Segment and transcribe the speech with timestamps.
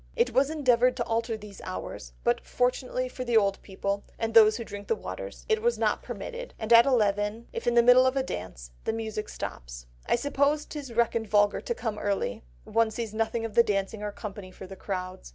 [0.15, 4.57] It was endeavoured to alter these hours, but fortunately for the old people, and those
[4.57, 8.07] who drink the waters, it was not permitted, and at eleven, if in the middle
[8.07, 9.85] of a dance, the music stops.
[10.07, 14.01] But I suppose 'tis reckoned vulgar to come early, one sees nothing of the dancing
[14.01, 15.29] or company for the crowds.